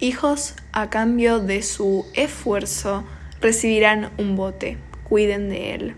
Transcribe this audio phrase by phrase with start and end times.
[0.00, 3.04] hijos a cambio de su esfuerzo
[3.40, 4.78] recibirán un bote.
[5.04, 5.94] Cuiden de él.